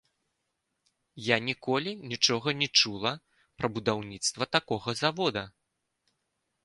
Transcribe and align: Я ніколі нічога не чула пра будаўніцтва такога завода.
Я 1.25 1.37
ніколі 1.49 1.91
нічога 2.13 2.49
не 2.63 2.67
чула 2.81 3.11
пра 3.61 3.67
будаўніцтва 3.79 4.43
такога 4.59 4.89
завода. 5.03 5.43